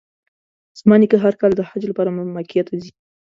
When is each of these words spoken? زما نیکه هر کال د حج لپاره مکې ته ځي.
زما 0.79 0.95
نیکه 1.01 1.17
هر 1.23 1.33
کال 1.41 1.51
د 1.55 1.61
حج 1.69 1.81
لپاره 1.89 2.09
مکې 2.35 2.61
ته 2.67 2.73
ځي. 2.81 2.91